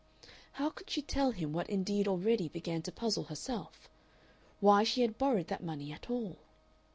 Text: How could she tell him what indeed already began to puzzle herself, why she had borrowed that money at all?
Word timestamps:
How 0.53 0.71
could 0.71 0.89
she 0.89 1.03
tell 1.03 1.29
him 1.29 1.53
what 1.53 1.69
indeed 1.69 2.07
already 2.07 2.49
began 2.49 2.81
to 2.81 2.91
puzzle 2.91 3.25
herself, 3.25 3.87
why 4.59 4.83
she 4.83 5.03
had 5.03 5.19
borrowed 5.19 5.45
that 5.49 5.61
money 5.61 5.91
at 5.91 6.09
all? 6.09 6.37